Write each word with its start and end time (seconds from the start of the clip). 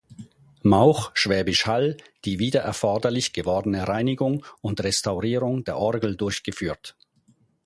Mauch, 0.63 1.11
Schwäbisch 1.13 1.67
Hall, 1.67 1.95
die 2.25 2.39
wieder 2.39 2.61
erforderlich 2.61 3.33
gewordene 3.33 3.87
Reinigung 3.87 4.43
und 4.59 4.83
Restaurierung 4.83 5.63
der 5.63 5.77
Orgel 5.77 6.15
durchgeführt. 6.17 6.95